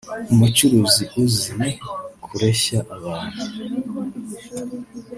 [0.33, 1.51] umucuruzi uzi
[2.23, 3.41] kureshya abantu